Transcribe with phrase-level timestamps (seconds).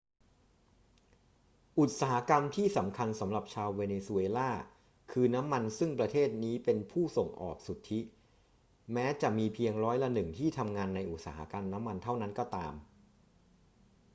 [1.79, 4.51] อุตสาหกรรมที่สำคัญสำหรับชาวเวเนซุเอลา
[5.11, 7.99] คือน้ำมันซึ่งประเทศนี้เป็นผู้ส่งออกสุทธิ
[8.93, 12.73] แม้จะมีเพียงร้อยละหนึ่งที่ทำงานในอุตสาหกรรมน้ำมันเท่านั้นก็ตาม